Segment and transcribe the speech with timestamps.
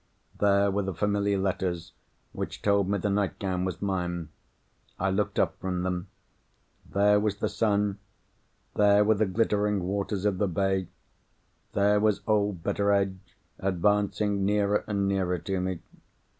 [0.39, 1.93] There were the familiar letters
[2.31, 4.29] which told me that the nightgown was mine.
[4.97, 6.07] I looked up from them.
[6.89, 7.99] There was the sun;
[8.75, 10.87] there were the glittering waters of the bay;
[11.73, 15.81] there was old Betteredge, advancing nearer and nearer to me.